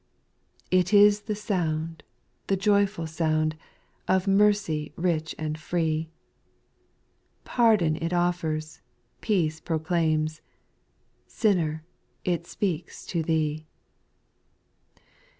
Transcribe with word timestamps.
Chobus. 0.01 0.79
It 0.79 0.93
is 0.95 1.21
the 1.29 1.35
sound, 1.35 2.01
the 2.47 2.57
joyful 2.57 3.05
sound, 3.05 3.55
Of 4.07 4.27
mercy 4.27 4.93
rich 4.95 5.35
and 5.37 5.59
free; 5.59 6.09
Pardon 7.43 7.95
it 8.01 8.11
offers, 8.11 8.81
peace 9.21 9.59
proclaims, 9.59 10.41
Sinner 11.27 11.83
I 12.25 12.29
it 12.31 12.47
speaks 12.47 13.05
to 13.05 13.21
thee. 13.21 13.67